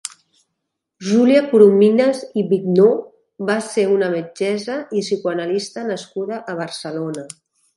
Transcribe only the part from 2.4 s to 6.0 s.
i Vigneaux va ser una metgessa i psicoanalista